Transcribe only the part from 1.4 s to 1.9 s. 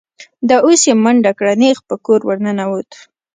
نېغ